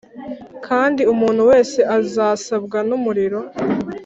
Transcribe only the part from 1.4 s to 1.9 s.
wese